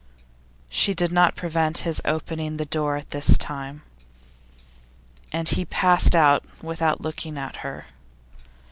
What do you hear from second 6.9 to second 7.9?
looking at her.